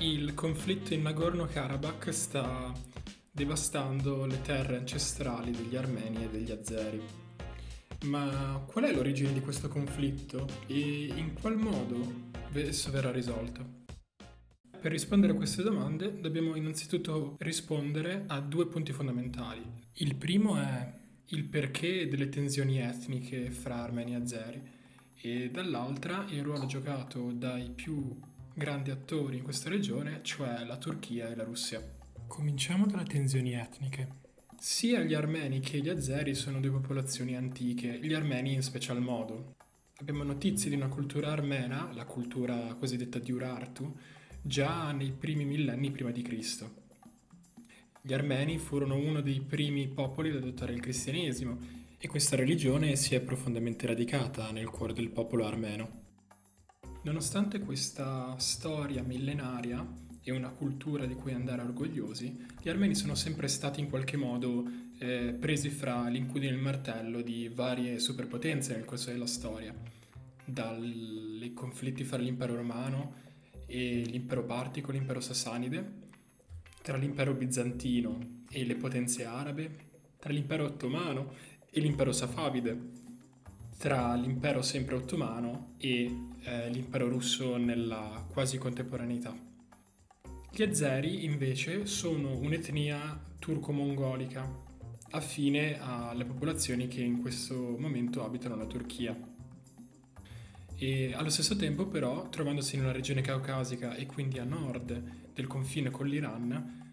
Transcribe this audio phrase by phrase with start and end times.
[0.00, 2.70] Il conflitto in Nagorno-Karabakh sta
[3.30, 7.00] devastando le terre ancestrali degli armeni e degli azeri.
[8.04, 13.84] Ma qual è l'origine di questo conflitto e in qual modo esso verrà risolto?
[14.78, 19.62] Per rispondere a queste domande dobbiamo innanzitutto rispondere a due punti fondamentali.
[19.94, 20.92] Il primo è
[21.28, 24.62] il perché delle tensioni etniche fra armeni e azeri
[25.22, 28.14] e dall'altra il ruolo giocato dai più
[28.58, 31.82] grandi attori in questa regione, cioè la Turchia e la Russia.
[32.26, 34.08] Cominciamo dalle tensioni etniche.
[34.58, 39.56] Sia gli armeni che gli azeri sono due popolazioni antiche, gli armeni in special modo.
[39.98, 43.94] Abbiamo notizie di una cultura armena, la cultura cosiddetta di Urartu,
[44.40, 46.84] già nei primi millenni prima di Cristo.
[48.00, 51.58] Gli armeni furono uno dei primi popoli ad adottare il cristianesimo
[51.98, 56.05] e questa religione si è profondamente radicata nel cuore del popolo armeno.
[57.06, 59.86] Nonostante questa storia millenaria
[60.24, 64.64] e una cultura di cui andare orgogliosi, gli armeni sono sempre stati in qualche modo
[64.98, 69.72] eh, presi fra l'incudine e il martello di varie superpotenze nel corso della storia,
[70.44, 73.14] dai conflitti fra l'impero romano
[73.66, 76.08] e l'impero partico, l'impero sassanide,
[76.82, 79.70] tra l'impero bizantino e le potenze arabe,
[80.18, 81.34] tra l'impero ottomano
[81.70, 83.04] e l'impero safavide,
[83.78, 86.10] tra l'impero sempre ottomano e
[86.42, 89.36] eh, l'impero russo nella quasi contemporaneità.
[90.50, 94.64] Gli azeri invece sono un'etnia turco-mongolica
[95.10, 99.16] affine alle popolazioni che in questo momento abitano la Turchia.
[100.78, 105.90] E allo stesso tempo però, trovandosi nella regione caucasica e quindi a nord del confine
[105.90, 106.85] con l'Iran,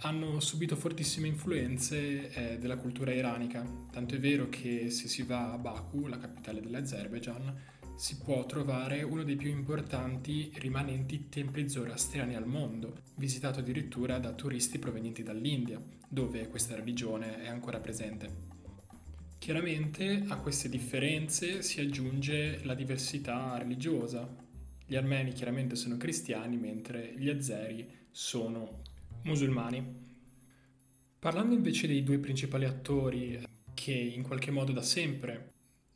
[0.00, 5.52] hanno subito fortissime influenze eh, della cultura iranica, tanto è vero che se si va
[5.52, 12.36] a Baku, la capitale dell'Azerbaijan, si può trovare uno dei più importanti rimanenti templi zoroastriani
[12.36, 18.46] al mondo, visitato addirittura da turisti provenienti dall'India, dove questa religione è ancora presente.
[19.38, 24.32] Chiaramente a queste differenze si aggiunge la diversità religiosa.
[24.86, 28.82] Gli armeni chiaramente sono cristiani, mentre gli azeri sono
[29.22, 30.06] musulmani.
[31.18, 33.42] Parlando invece dei due principali attori
[33.74, 35.52] che in qualche modo da sempre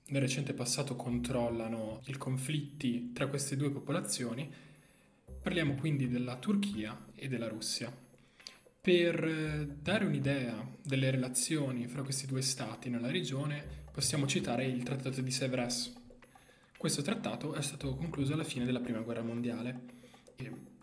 [0.06, 4.50] nel recente passato controllano i conflitti tra queste due popolazioni,
[5.42, 7.90] parliamo quindi della Turchia e della Russia.
[8.80, 14.82] Per eh, dare un'idea delle relazioni fra questi due stati nella regione possiamo citare il
[14.82, 15.92] Trattato di Sèvres.
[16.76, 19.80] Questo trattato è stato concluso alla fine della Prima Guerra Mondiale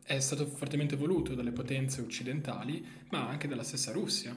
[0.09, 4.35] è stato fortemente voluto dalle potenze occidentali, ma anche dalla stessa Russia,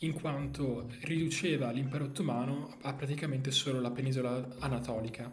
[0.00, 5.32] in quanto riduceva l'impero ottomano a praticamente solo la penisola anatolica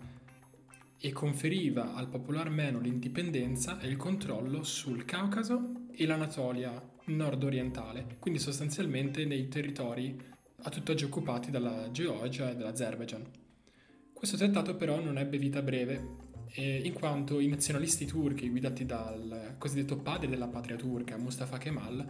[0.97, 8.39] e conferiva al popolo armeno l'indipendenza e il controllo sul Caucaso e l'Anatolia nord-orientale, quindi
[8.39, 10.17] sostanzialmente nei territori
[10.61, 13.29] a tutt'oggi occupati dalla Georgia e dall'Azerbaijan.
[14.13, 16.22] Questo trattato però non ebbe vita breve
[16.55, 22.05] eh, in quanto i nazionalisti turchi guidati dal cosiddetto padre della patria turca, Mustafa Kemal,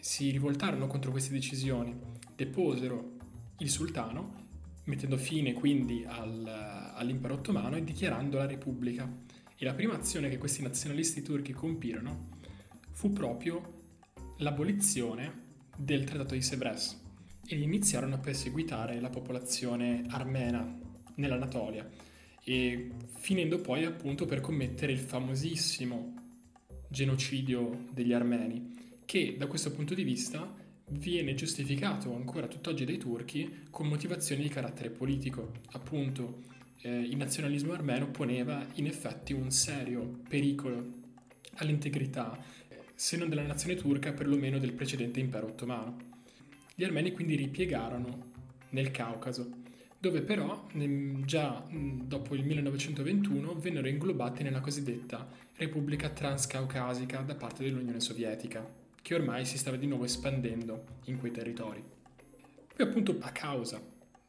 [0.00, 1.94] si rivoltarono contro queste decisioni,
[2.34, 3.14] deposero
[3.58, 4.44] il sultano,
[4.84, 9.08] mettendo fine quindi al, all'impero ottomano e dichiarando la repubblica.
[9.58, 12.28] E la prima azione che questi nazionalisti turchi compirono
[12.90, 13.84] fu proprio
[14.38, 15.44] l'abolizione
[15.76, 17.02] del Trattato di Sèvres
[17.46, 20.78] e iniziarono a perseguitare la popolazione armena
[21.14, 21.88] nell'Anatolia
[22.48, 26.14] e finendo poi appunto per commettere il famosissimo
[26.88, 30.54] genocidio degli armeni, che da questo punto di vista
[30.90, 35.54] viene giustificato ancora tutt'oggi dai turchi con motivazioni di carattere politico.
[35.72, 36.42] Appunto,
[36.82, 40.86] eh, il nazionalismo armeno poneva in effetti un serio pericolo
[41.54, 42.38] all'integrità,
[42.94, 45.96] se non della nazione turca, perlomeno del precedente impero ottomano.
[46.76, 48.34] Gli armeni quindi ripiegarono
[48.70, 49.64] nel Caucaso
[50.06, 50.68] dove però
[51.24, 58.64] già dopo il 1921 vennero inglobati nella cosiddetta Repubblica Transcaucasica da parte dell'Unione Sovietica,
[59.02, 61.82] che ormai si stava di nuovo espandendo in quei territori.
[61.82, 63.82] Poi appunto a causa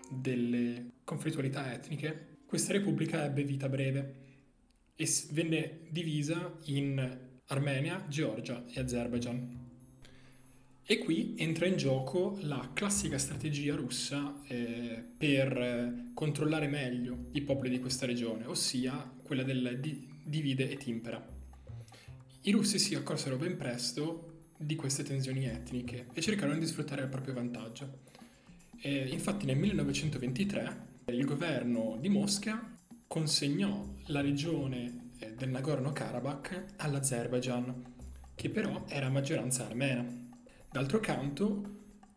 [0.09, 4.15] delle conflittualità etniche, questa repubblica ebbe vita breve
[4.95, 9.65] e venne divisa in Armenia, Georgia e Azerbaijan.
[10.89, 17.41] E qui entra in gioco la classica strategia russa eh, per eh, controllare meglio i
[17.41, 21.21] popoli di questa regione, ossia quella del di- divide e timpera.
[22.43, 27.09] I russi si accorsero ben presto di queste tensioni etniche e cercarono di sfruttare il
[27.09, 28.03] proprio vantaggio.
[28.79, 37.95] E infatti nel 1923 il governo di Mosca consegnò la regione eh, del Nagorno-Karabakh all'Azerbaijan
[38.35, 40.26] che però era maggioranza armena.
[40.77, 41.63] D'altro canto,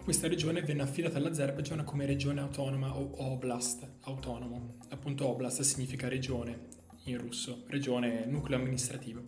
[0.05, 4.77] questa regione venne affidata all'Azerbaijan come regione autonoma o oblast autonomo.
[4.91, 6.67] Appunto oblast significa regione
[7.05, 9.23] in russo, regione nucleo amministrativo.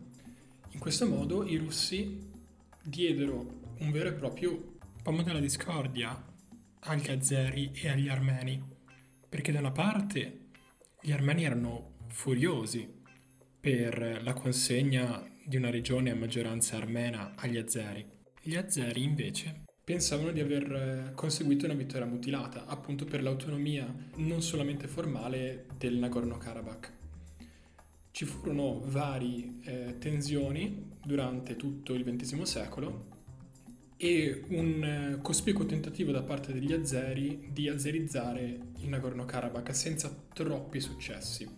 [0.73, 2.29] In questo modo i russi
[2.85, 6.15] diedero un vero e proprio pomo della discordia
[6.81, 8.63] agli azeri e agli armeni,
[9.31, 10.51] perché da una parte
[11.01, 12.87] gli armeni erano furiosi
[13.59, 18.21] per la consegna di una regione a maggioranza armena agli azeri.
[18.45, 23.87] Gli azeri invece pensavano di aver eh, conseguito una vittoria mutilata, appunto per l'autonomia
[24.17, 26.93] non solamente formale del Nagorno-Karabakh.
[28.11, 33.07] Ci furono varie eh, tensioni durante tutto il XX secolo
[33.97, 40.81] e un eh, cospicuo tentativo da parte degli azeri di azerizzare il Nagorno-Karabakh senza troppi
[40.81, 41.49] successi.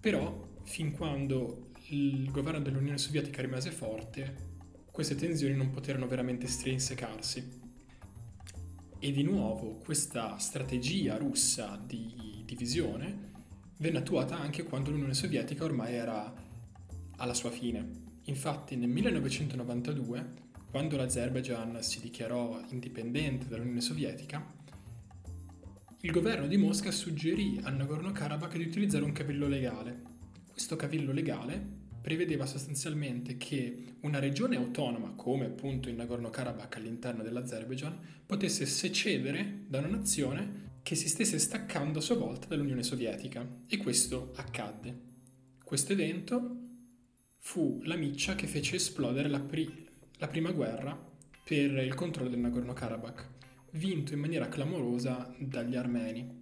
[0.00, 4.47] Però, fin quando il governo dell'Unione Sovietica rimase forte,
[4.98, 7.60] queste tensioni non poterono veramente strinsecarsi.
[8.98, 13.30] E di nuovo questa strategia russa di divisione
[13.76, 16.34] venne attuata anche quando l'Unione Sovietica ormai era
[17.18, 18.06] alla sua fine.
[18.24, 20.32] Infatti nel 1992,
[20.68, 24.44] quando l'Azerbaijan si dichiarò indipendente dall'Unione Sovietica,
[26.00, 30.02] il governo di Mosca suggerì al Nagorno-Karabakh di utilizzare un cavillo legale.
[30.50, 31.77] Questo cavillo legale
[32.08, 39.80] prevedeva sostanzialmente che una regione autonoma, come appunto il Nagorno-Karabakh all'interno dell'Azerbaijan, potesse secedere da
[39.80, 43.46] una nazione che si stesse staccando a sua volta dall'Unione Sovietica.
[43.66, 44.96] E questo accadde.
[45.62, 46.56] Questo evento
[47.40, 50.98] fu la miccia che fece esplodere la, pri- la prima guerra
[51.44, 53.28] per il controllo del Nagorno-Karabakh,
[53.72, 56.37] vinto in maniera clamorosa dagli armeni.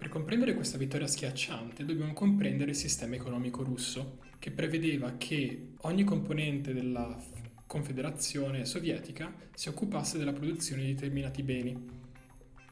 [0.00, 6.04] Per comprendere questa vittoria schiacciante dobbiamo comprendere il sistema economico russo, che prevedeva che ogni
[6.04, 7.22] componente della
[7.66, 11.78] Confederazione Sovietica si occupasse della produzione di determinati beni.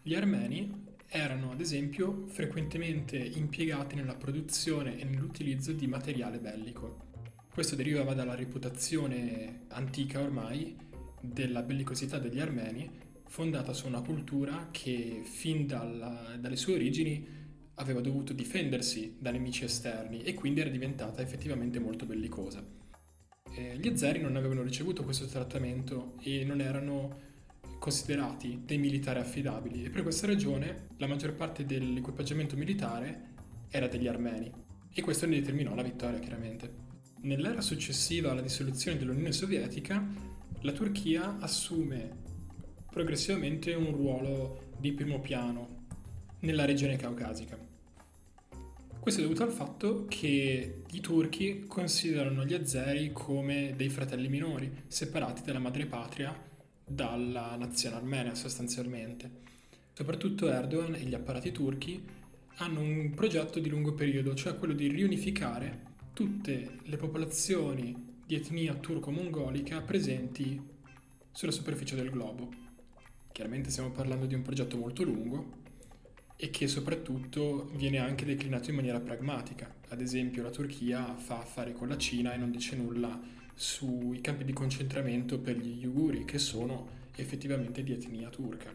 [0.01, 7.09] Gli armeni erano ad esempio frequentemente impiegati nella produzione e nell'utilizzo di materiale bellico.
[7.53, 10.75] Questo derivava dalla reputazione antica ormai
[11.21, 12.91] della bellicosità degli armeni
[13.29, 17.37] fondata su una cultura che fin dalla, dalle sue origini
[17.75, 22.65] aveva dovuto difendersi da nemici esterni e quindi era diventata effettivamente molto bellicosa.
[23.55, 27.27] Eh, gli azeri non avevano ricevuto questo trattamento e non erano
[27.79, 33.35] considerati dei militari affidabili e per questa ragione la maggior parte dell'equipaggiamento militare
[33.69, 34.51] era degli armeni
[34.93, 36.87] e questo ne determinò la vittoria chiaramente.
[37.21, 40.05] Nell'era successiva alla dissoluzione dell'Unione Sovietica
[40.63, 42.27] la Turchia assume
[42.91, 45.87] progressivamente un ruolo di primo piano
[46.41, 47.59] nella regione caucasica.
[49.01, 54.71] Questo è dovuto al fatto che i turchi considerano gli azeri come dei fratelli minori,
[54.87, 56.47] separati dalla madrepatria
[56.89, 59.47] dalla nazione armena sostanzialmente.
[59.93, 62.03] Soprattutto Erdogan e gli apparati turchi
[62.57, 68.75] hanno un progetto di lungo periodo, cioè quello di riunificare tutte le popolazioni di etnia
[68.75, 70.61] turco-mongolica presenti
[71.31, 72.68] sulla superficie del globo.
[73.33, 75.67] Chiaramente stiamo parlando di un progetto molto lungo
[76.37, 79.75] e che soprattutto viene anche declinato in maniera pragmatica.
[79.89, 83.21] Ad esempio la Turchia fa affari con la Cina e non dice nulla
[83.55, 88.73] sui campi di concentramento per gli uiguri che sono effettivamente di etnia turca.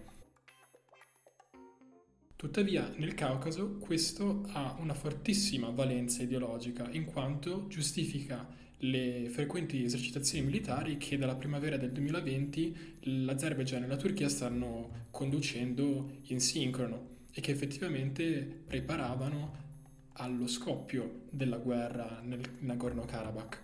[2.35, 8.45] Tuttavia nel Caucaso questo ha una fortissima valenza ideologica in quanto giustifica
[8.83, 16.17] le frequenti esercitazioni militari che dalla primavera del 2020 l'Azerbaijan e la Turchia stanno conducendo
[16.27, 19.61] in sincrono e che effettivamente preparavano
[20.13, 23.61] allo scoppio della guerra nel Nagorno-Karabakh.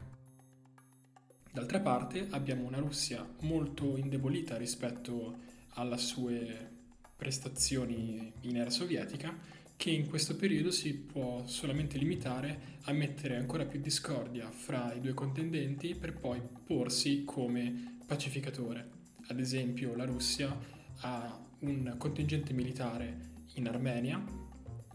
[1.51, 5.37] D'altra parte abbiamo una Russia molto indebolita rispetto
[5.73, 6.77] alle sue
[7.15, 13.63] prestazioni in era sovietica che in questo periodo si può solamente limitare a mettere ancora
[13.63, 18.89] più discordia fra i due contendenti per poi porsi come pacificatore.
[19.27, 20.53] Ad esempio la Russia
[20.99, 24.21] ha un contingente militare in Armenia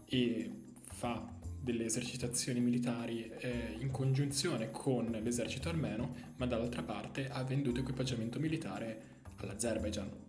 [0.05, 0.51] e
[0.83, 7.79] fa delle esercitazioni militari eh, in congiunzione con l'esercito armeno, ma dall'altra parte ha venduto
[7.79, 9.01] equipaggiamento militare
[9.37, 10.24] all'Azerbaijan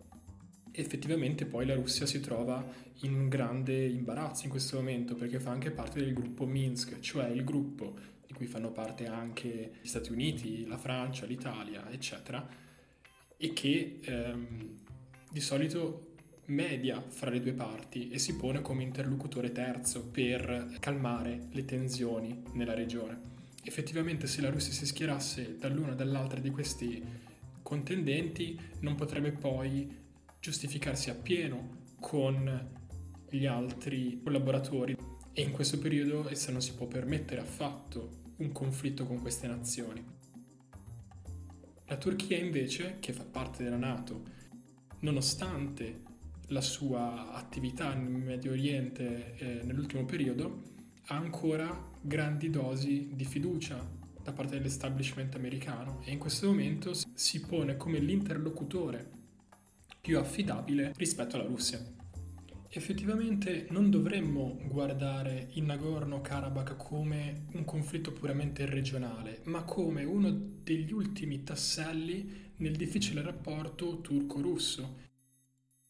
[0.77, 2.65] effettivamente poi la Russia si trova
[3.01, 7.29] in un grande imbarazzo in questo momento perché fa anche parte del gruppo Minsk, cioè
[7.29, 7.95] il gruppo
[8.27, 12.47] di cui fanno parte anche gli Stati Uniti, la Francia, l'Italia, eccetera,
[13.37, 14.79] e che ehm,
[15.31, 16.15] di solito
[16.47, 22.43] media fra le due parti e si pone come interlocutore terzo per calmare le tensioni
[22.53, 23.35] nella regione.
[23.65, 27.03] effettivamente se la Russia si schierasse dall'una o dall'altra di questi
[27.63, 30.06] contendenti non potrebbe poi
[30.47, 32.71] giustificarsi appieno con
[33.29, 34.97] gli altri collaboratori
[35.33, 40.05] e in questo periodo essa non si può permettere affatto un conflitto con queste nazioni.
[41.87, 44.23] La Turchia invece, che fa parte della Nato,
[45.01, 46.03] nonostante
[46.51, 50.63] la sua attività nel Medio Oriente eh, nell'ultimo periodo,
[51.07, 53.85] ha ancora grandi dosi di fiducia
[54.23, 59.25] da parte dell'establishment americano e in questo momento si pone come l'interlocutore
[60.07, 61.85] più affidabile rispetto alla Russia.
[62.69, 70.31] Effettivamente non dovremmo guardare il Nagorno-Karabakh come un conflitto puramente regionale, ma come uno
[70.63, 74.99] degli ultimi tasselli nel difficile rapporto turco-russo.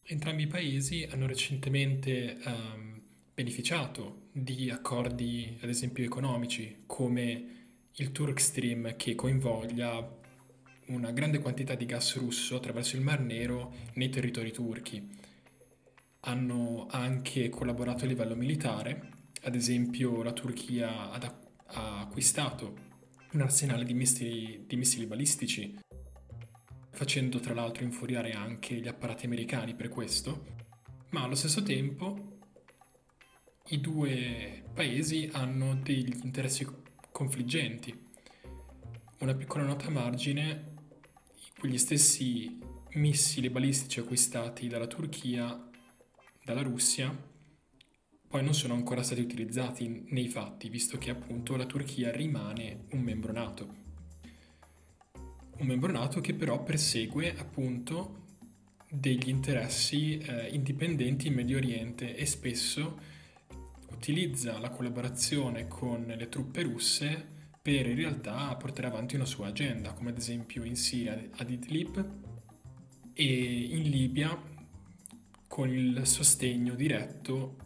[0.02, 2.98] Entrambi i paesi hanno recentemente um,
[3.34, 7.54] beneficiato di accordi, ad esempio economici, come
[7.92, 10.24] il Turk Stream che coinvolga
[10.88, 15.06] una grande quantità di gas russo attraverso il Mar Nero nei territori turchi.
[16.20, 19.10] Hanno anche collaborato a livello militare,
[19.42, 22.76] ad esempio la Turchia ha acquistato
[23.32, 25.78] un arsenale di missili, di missili balistici,
[26.90, 30.46] facendo tra l'altro infuriare anche gli apparati americani per questo,
[31.10, 32.38] ma allo stesso tempo
[33.68, 36.66] i due paesi hanno degli interessi
[37.10, 38.04] confliggenti.
[39.18, 40.74] Una piccola nota a margine,
[41.58, 42.58] quegli stessi
[42.94, 45.68] missili balistici acquistati dalla Turchia,
[46.44, 47.14] dalla Russia,
[48.28, 53.00] poi non sono ancora stati utilizzati nei fatti, visto che appunto la Turchia rimane un
[53.00, 53.84] membro NATO.
[55.58, 58.24] Un membro NATO che però persegue appunto
[58.90, 63.00] degli interessi eh, indipendenti in Medio Oriente e spesso
[63.90, 67.34] utilizza la collaborazione con le truppe russe
[67.66, 72.10] per in realtà portare avanti una sua agenda, come ad esempio in Siria ad Idlib
[73.12, 74.40] e in Libia
[75.48, 77.56] con il sostegno diretto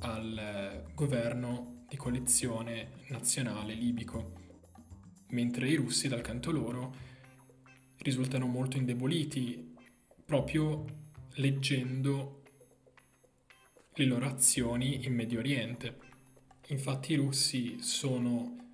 [0.00, 4.32] al governo di coalizione nazionale libico,
[5.28, 6.94] mentre i russi dal canto loro
[8.00, 9.74] risultano molto indeboliti
[10.26, 10.84] proprio
[11.36, 12.42] leggendo
[13.94, 15.96] le loro azioni in Medio Oriente.
[16.66, 18.67] Infatti i russi sono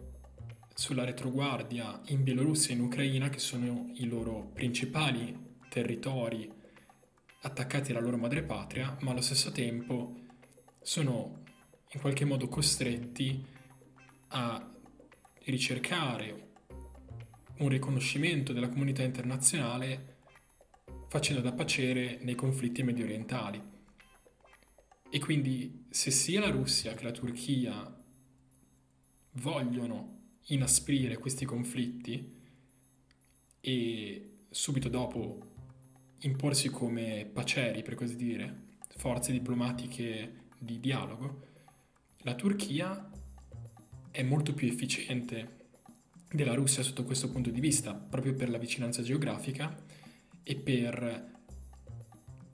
[0.74, 6.50] sulla retroguardia in Bielorussia e in Ucraina, che sono i loro principali territori
[7.42, 10.20] attaccati alla loro madrepatria, ma allo stesso tempo
[10.82, 11.42] sono
[11.92, 13.44] in qualche modo costretti
[14.28, 14.72] a
[15.44, 16.52] ricercare
[17.58, 20.12] un riconoscimento della comunità internazionale
[21.08, 23.62] facendo da pacere nei conflitti medio orientali.
[25.08, 28.02] E quindi se sia la Russia che la Turchia
[29.34, 30.13] vogliono
[30.48, 32.42] inasprire questi conflitti
[33.60, 35.52] e subito dopo
[36.20, 41.52] imporsi come paceri, per così dire, forze diplomatiche di dialogo,
[42.18, 43.10] la Turchia
[44.10, 45.62] è molto più efficiente
[46.30, 49.76] della Russia sotto questo punto di vista, proprio per la vicinanza geografica
[50.42, 51.32] e per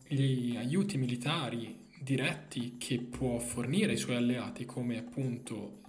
[0.06, 5.80] gli aiuti militari diretti che può fornire ai suoi alleati, come appunto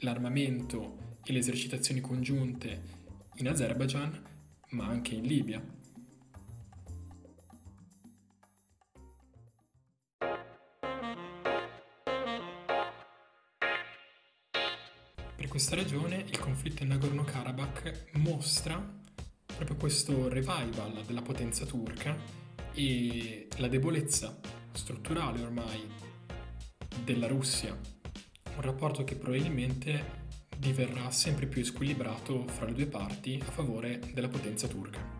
[0.00, 2.98] l'armamento e le esercitazioni congiunte
[3.36, 4.20] in Azerbaijan,
[4.70, 5.62] ma anche in Libia.
[15.36, 18.98] Per questa ragione il conflitto in Nagorno-Karabakh mostra
[19.46, 22.16] proprio questo revival della potenza turca
[22.72, 24.36] e la debolezza
[24.72, 25.86] strutturale ormai
[27.04, 27.78] della Russia,
[28.56, 30.19] un rapporto che probabilmente
[30.60, 35.19] diverrà sempre più squilibrato fra le due parti a favore della potenza turca.